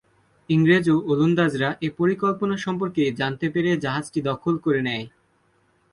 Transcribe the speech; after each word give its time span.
ইংরেজ 0.49 0.85
ও 0.89 0.95
ওলন্দাজরা 1.07 1.69
এ 1.81 1.89
পরিকল্পনা 1.99 2.55
সম্পর্কে 2.57 3.03
জানতে 3.19 3.45
পেরে 3.53 3.71
জাহাজটি 3.77 4.19
দখল 4.29 4.53
করে 4.65 4.81
নেয়। 4.87 5.05